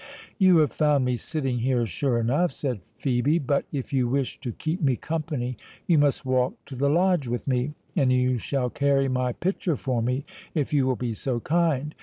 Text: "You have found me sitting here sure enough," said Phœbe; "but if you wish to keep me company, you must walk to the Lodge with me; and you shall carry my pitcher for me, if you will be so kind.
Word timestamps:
"You 0.39 0.57
have 0.57 0.71
found 0.71 1.05
me 1.05 1.15
sitting 1.15 1.59
here 1.59 1.85
sure 1.85 2.17
enough," 2.19 2.51
said 2.53 2.79
Phœbe; 2.99 3.45
"but 3.45 3.65
if 3.71 3.93
you 3.93 4.07
wish 4.07 4.39
to 4.39 4.51
keep 4.51 4.81
me 4.81 4.95
company, 4.95 5.57
you 5.85 5.99
must 5.99 6.25
walk 6.25 6.55
to 6.65 6.75
the 6.75 6.89
Lodge 6.89 7.27
with 7.27 7.47
me; 7.47 7.75
and 7.95 8.11
you 8.11 8.39
shall 8.39 8.71
carry 8.71 9.07
my 9.07 9.31
pitcher 9.33 9.75
for 9.75 10.01
me, 10.01 10.23
if 10.55 10.73
you 10.73 10.87
will 10.87 10.95
be 10.95 11.13
so 11.13 11.39
kind. 11.39 11.93